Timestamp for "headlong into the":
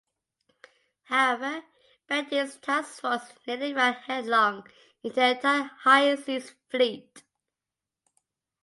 3.93-5.35